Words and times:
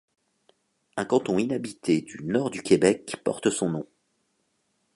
Un 0.97 1.05
canton 1.05 1.37
inhabité 1.37 2.01
du 2.01 2.21
Nord-du-Québec 2.23 3.17
porte 3.23 3.51
son 3.51 3.69
nom. 3.69 3.87